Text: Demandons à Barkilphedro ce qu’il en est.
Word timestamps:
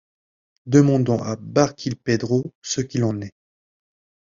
Demandons 0.65 1.21
à 1.21 1.35
Barkilphedro 1.35 2.51
ce 2.63 2.81
qu’il 2.81 3.03
en 3.03 3.21
est. 3.21 3.35